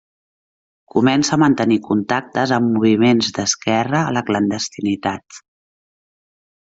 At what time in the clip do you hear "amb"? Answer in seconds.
2.57-2.73